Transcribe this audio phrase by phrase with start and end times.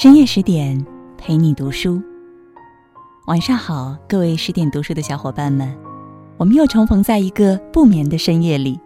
[0.00, 0.82] 深夜十点，
[1.18, 2.02] 陪你读书。
[3.26, 5.76] 晚上好，各位十点读书的小伙伴们，
[6.38, 8.80] 我们又重逢在一个不眠的深夜里。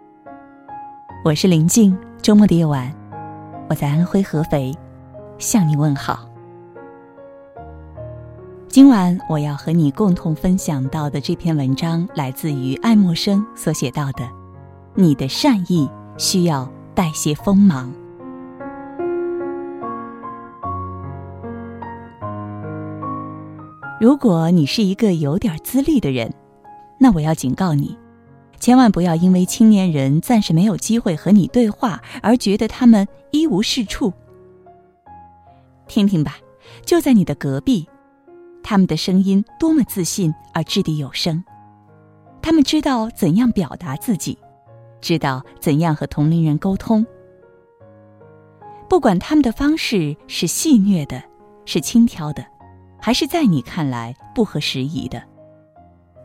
[1.23, 2.93] 我是林静，周末的夜晚，
[3.69, 4.75] 我在安徽合肥
[5.37, 6.27] 向你问好。
[8.67, 14.29] 今晚我要和你共同分享到的这篇文章，来自于爱默生所写到的
[14.93, 17.89] ：“你的善意需要带些锋芒。”
[24.05, 26.31] 如果你是一个有点资历的人，
[26.99, 27.97] 那我要警告你，
[28.59, 34.13] 千万不要因为青年人暂时没有机会和你对话而觉得他们一无是处。
[35.87, 36.37] 听听吧，
[36.85, 37.89] 就在你的隔壁，
[38.61, 41.43] 他们的声音多么自信而掷地有声，
[42.43, 44.37] 他们知道怎样表达自己，
[45.01, 47.03] 知道怎样和同龄人沟通。
[48.87, 51.23] 不管他们的方式是戏谑的，
[51.65, 52.45] 是轻佻的。
[53.05, 55.21] 还是在你看来不合时宜的，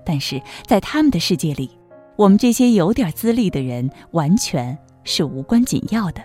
[0.02, 1.78] 但是在他们的世界里，
[2.16, 6.22] 我们这些有点资历的人完全是无关紧要的。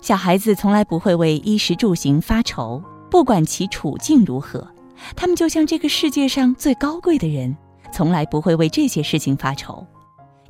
[0.00, 4.64] 小孩子从来不会为衣食住行发愁，不管其处境如何，
[5.16, 7.56] 他们就像这个世界上最高贵的人，
[7.92, 9.84] 从来不会为这些事情发愁，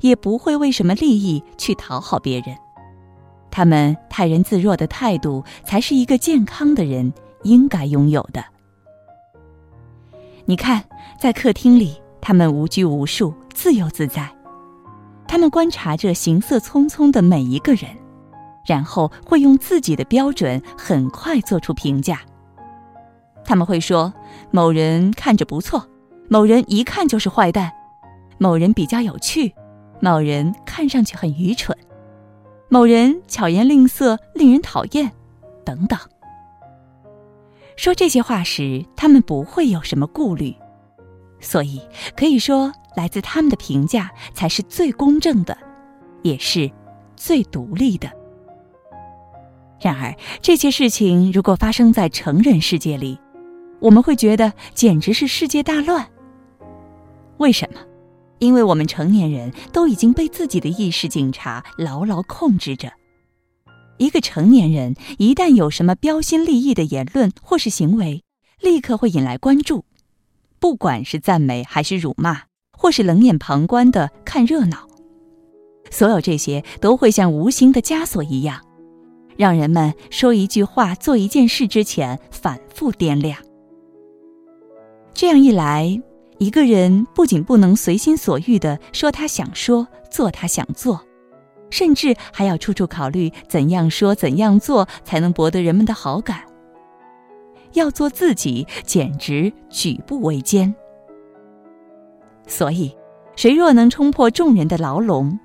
[0.01, 2.55] 也不会为什么利益去讨好别人。
[3.49, 7.11] 他们泰然自若的态度，才是一个健康的人。
[7.43, 8.43] 应该拥有的。
[10.45, 10.83] 你看，
[11.19, 14.29] 在客厅里，他们无拘无束、自由自在。
[15.27, 17.89] 他们观察着行色匆匆的每一个人，
[18.65, 22.19] 然后会用自己的标准很快做出评价。
[23.45, 24.13] 他们会说：
[24.51, 25.87] 某人看着不错，
[26.27, 27.71] 某人一看就是坏蛋，
[28.37, 29.53] 某人比较有趣，
[30.01, 31.77] 某人看上去很愚蠢，
[32.67, 35.11] 某人巧言令色，令人讨厌，
[35.63, 35.97] 等等。
[37.81, 40.55] 说这些话时，他们不会有什么顾虑，
[41.39, 41.81] 所以
[42.15, 45.57] 可以说，来自他们的评价才是最公正的，
[46.21, 46.69] 也是
[47.15, 48.07] 最独立的。
[49.81, 53.19] 然而，这些事情如果发生在成人世界里，
[53.79, 56.07] 我们会觉得简直是世界大乱。
[57.37, 57.79] 为什么？
[58.37, 62.93] 因为我们成年人都已经被自己的意识警察牢牢控制着。
[64.01, 68.23] 一个成年人一旦有什么标新立异的言论或是行为，
[68.59, 69.85] 立刻会引来关注，
[70.59, 72.41] 不管是赞美还是辱骂，
[72.75, 74.87] 或是冷眼旁观的看热闹，
[75.91, 78.59] 所有这些都会像无形的枷锁一样，
[79.37, 83.37] 让人们说一句话、做一件事之前反复掂量。
[85.13, 86.01] 这样一来，
[86.39, 90.99] 一个人不仅不能随心所欲的说他想说、做他想做。
[91.71, 96.41] 甚至还要处处考虑怎样说、怎样做才能博得人们的好感。
[97.73, 100.75] 要做自己，简直举步维艰。
[102.45, 102.95] 所以，
[103.35, 105.39] 谁若能冲破众人的牢笼，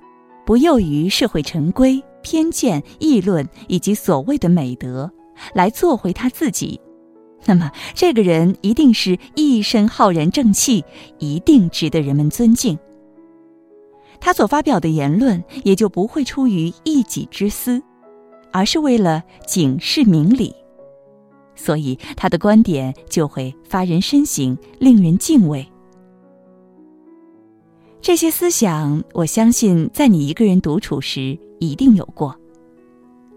[0.45, 5.09] 不囿于社会陈规、偏见、议论以及所谓的美德，
[5.53, 6.81] 来做回他自己，
[7.45, 10.83] 那么这个人一定是一身浩然正气，
[11.19, 12.77] 一定值得人们尊敬。
[14.19, 17.81] 他所发表的言论也就不会出于一己之私，
[18.51, 20.53] 而是为了警示明理，
[21.55, 25.67] 所以他的观点就会发人深省，令人敬畏。
[28.01, 32.35] 这些思想，我相信在你一个人独处时一定有过，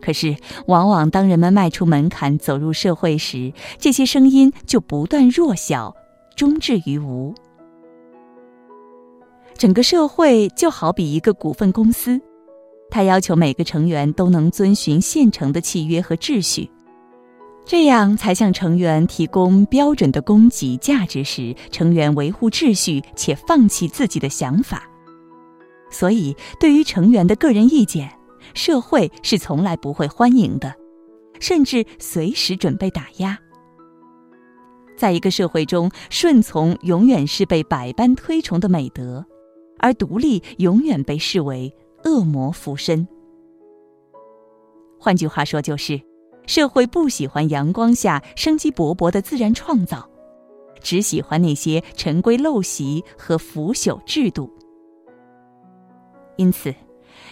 [0.00, 0.36] 可是
[0.66, 5.94] 往往当人们迈出门槛走入社会时，这些声音就不断弱小，
[6.36, 7.34] 终至于无。
[9.60, 12.18] 整个社会就好比一个股份公司，
[12.88, 16.70] 它要求每个成员都能遵循现成的契约和秩序，
[17.66, 24.82] 这样才向成员提供标准的供给价值时，成员维护秩序且放弃自己的想法。
[25.90, 28.10] 所以，对于成员的个人意见，
[28.54, 30.74] 社会是从来不会欢迎的，
[31.38, 33.38] 甚至随时准备打压。
[34.96, 39.22] 在一个社会中，顺从永远是被百般推崇的美德。
[39.80, 41.74] 而独立永远被视为
[42.04, 43.06] 恶魔附身。
[44.98, 46.00] 换句话说，就是
[46.46, 50.08] 社会不喜欢阳光下生机勃勃的自然创造，
[50.80, 54.50] 只喜欢那些陈规陋习和腐朽制度。
[56.36, 56.74] 因此，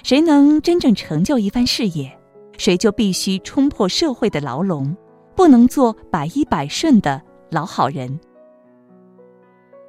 [0.02, 2.18] 谁能真正成就一番事业，
[2.58, 4.96] 谁就必须冲破社会的牢笼，
[5.34, 8.18] 不能做百依百顺的老好人。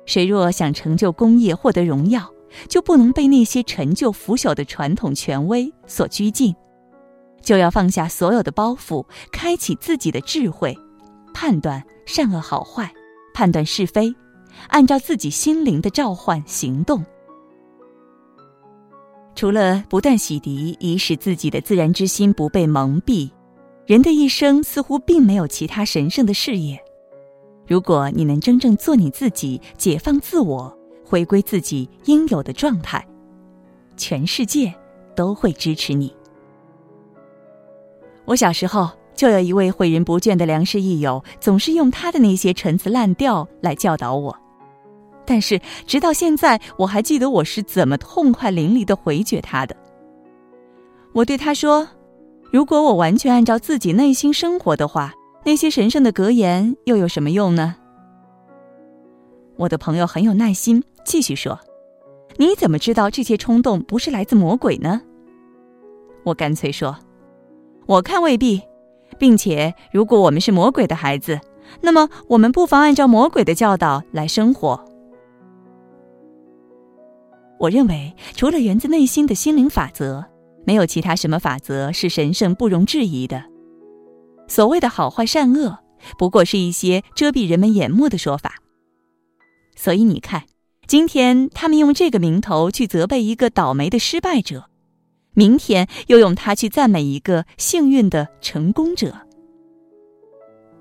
[0.05, 2.33] 谁若想成就功业，获得荣耀，
[2.67, 6.55] 就不能被那些陈旧腐朽的传统权威所拘禁，
[7.41, 10.77] 就要放下所有的包袱，开启自己的智慧，
[11.33, 12.91] 判断善恶好坏，
[13.33, 14.13] 判断是非，
[14.67, 17.03] 按照自己心灵的召唤行动。
[19.35, 23.29] 除了不断洗涤，以使自己的自然之心不被蒙蔽，
[23.85, 26.77] 人的一生似乎并没有其他神圣的事业。
[27.65, 30.75] 如果你能真正做你自己，解放自我，
[31.09, 33.03] 回归自己应有的状态，
[33.97, 34.71] 全世界
[35.15, 36.15] 都会支持你。
[38.25, 44.37] 我小时候就有一位诲人不倦的良师益友，总是用他的那些陈词滥调来教导我。
[45.25, 49.75] 但是，直到现在，我还记得我是怎么痛快淋漓的回绝他的。
[51.13, 51.87] 我对他说
[52.53, 55.11] ：“如果我完全按照自己内心生活的话，
[55.43, 57.75] 那些神圣的格言又有什么用呢？”
[59.59, 61.59] 我的朋友很有耐心，继续说
[62.39, 65.01] ：“你怎么知道这些冲动不是来自魔鬼呢？”
[66.23, 66.95] 我干脆说
[67.85, 68.61] ：“我看未必，
[69.17, 71.41] 并且如果我们是魔鬼的孩子，
[71.81, 74.81] 那么我们不妨按照魔鬼的教导来生活。”
[77.59, 80.23] 我认为，除了源自内心的心灵法则，
[80.65, 83.43] 没有其他什么法则是神圣不容置疑的。
[84.47, 85.79] 所谓的好坏善恶，
[86.17, 88.55] 不过是一些遮蔽人们眼目的说法。
[89.81, 90.43] 所以你看，
[90.87, 94.65] 今天他们用这个名头去责备一个倒霉的失败者，
[95.33, 99.15] 明天又用它去赞美一个幸运的成功者。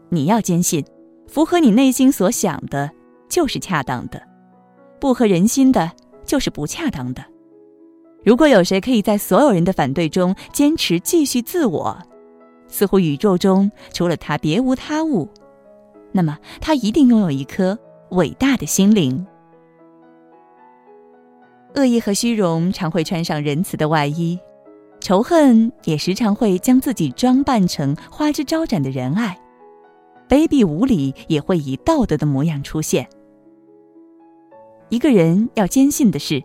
[0.09, 0.85] 你要坚信，
[1.29, 2.91] 符合你内心所想的，
[3.29, 4.19] 就是恰当的；
[5.01, 5.93] 不合人心的。
[6.25, 7.25] 就是不恰当的。
[8.23, 11.97] 如果有谁可以在所有人的反对中坚持继续自我，
[12.67, 15.27] 似乎宇宙中除了他别无他物，
[16.13, 17.79] 那么他一定拥有一颗
[18.11, 19.27] 伟大的心灵。
[21.75, 24.39] 恶意和虚荣常会穿上仁慈的外衣，
[25.01, 29.39] 仇恨也时常会将自己装扮成花枝招展的仁爱，
[30.29, 33.09] 卑鄙无礼也会以道德的模样出现。
[34.89, 36.43] 一个人要坚信的是，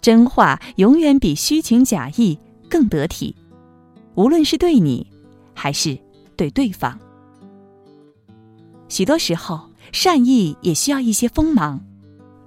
[0.00, 2.38] 真话永远比虚情假意
[2.70, 3.34] 更得体，
[4.14, 5.04] 无论是对你，
[5.52, 5.98] 还是
[6.36, 6.98] 对对方。
[8.88, 9.60] 许多时候，
[9.94, 11.80] 善意也需要一些锋芒，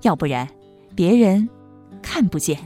[0.01, 0.45] 要不然，
[0.93, 1.47] 别人
[2.01, 2.59] 看不见。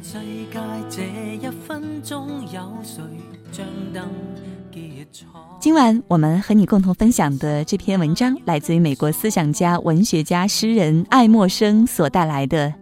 [5.60, 12.74] 今晚我们和你共同分享的这篇文章，来自于美国思想家、文学家、诗人爱默生所带来的。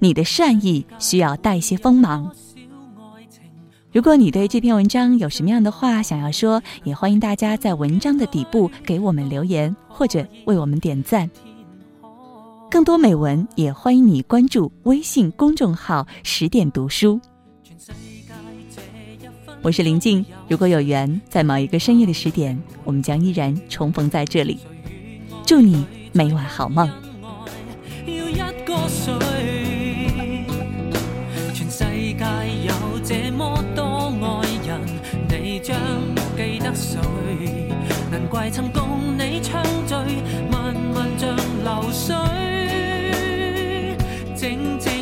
[0.00, 2.34] 你的善意需要带些锋芒。
[3.92, 11.28] 如果你对这篇文章有什么样的话想要说，也欢迎大家在文章的底部给我们留言，或者为我们点赞。
[12.70, 17.20] 更多美文，也欢迎你关注微信公众号“十点读书”。
[19.60, 24.60] 我是林静，如果有缘，在某一个深夜的十点，我们将依然重逢在这里。
[25.44, 26.88] 祝你每晚好梦。
[38.10, 39.96] 难怪曾共你畅醉，
[40.50, 42.16] 漫漫像流水，
[44.34, 44.99] 静静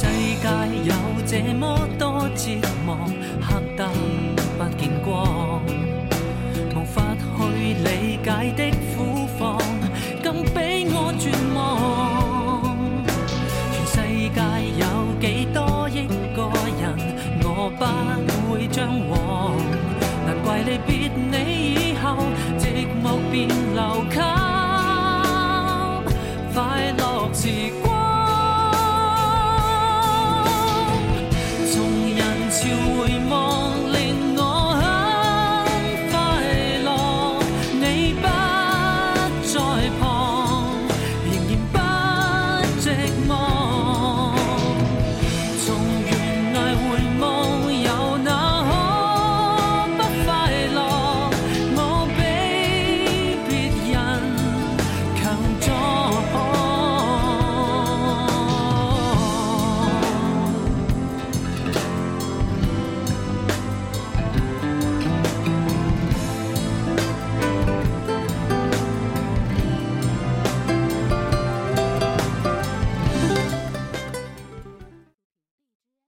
[0.00, 0.46] 世界
[0.84, 0.94] 有
[1.26, 2.52] 这么多折
[2.86, 2.96] 磨，
[3.42, 3.84] 黑得
[4.56, 5.60] 不见光，
[6.72, 9.58] 无法去理解的苦况，
[10.22, 11.58] 更比我绝望。
[13.72, 13.96] 全世
[14.30, 14.38] 界
[14.78, 14.84] 有
[15.20, 16.38] 几多亿个
[16.80, 16.84] 人，
[17.42, 17.82] 我不
[18.52, 18.78] 会将
[19.10, 19.12] 往。
[20.24, 21.34] 难怪离别你
[21.74, 22.04] 以后，
[22.56, 24.16] 寂寞便留给
[26.54, 27.42] 快乐时
[27.82, 27.87] 光。